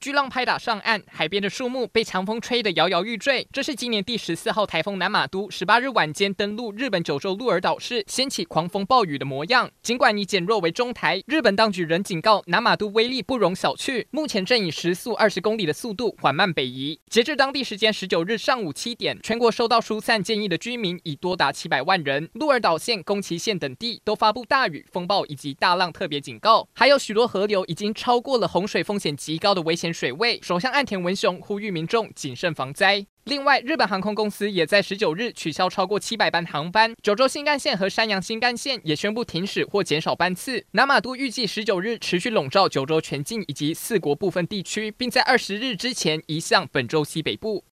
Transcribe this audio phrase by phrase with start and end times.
[0.00, 3.46] 巨浪拍打上岸，海边的树木被强风吹得摇摇欲坠。
[3.52, 9.70] 这是今年第十四号台风南玛都十八日晚间登陆日本九州鹿儿岛市，掀起狂风暴雨的模样。
[9.82, 16.98] 尽管已减弱为中台，日本当局仍警告南玛都威力不容小觑，目前正以时速二十公里的速度缓慢北移。
[17.10, 22.30] 截至当地时间十九日上午七点，全国收到疏散建议的居民已多达七百万人。
[22.32, 29.89] 鹿儿岛县、宫崎县等地都发布大雨、风暴以及大浪特别警告，还有许多河流已经超过了洪水风险极高的危险。
[29.92, 33.06] 水位，首相岸田文雄呼吁民众谨慎防灾。
[33.24, 40.64] 另外，日本航空公司也在十九日取消超过七百班航班，九州新干线和山阳新干线也宣布停驶或减少班次。
[40.72, 47.64] 南马都预计十九日持续笼罩九州全境以及四国部分地区，并在二十日之前移向本州西北部。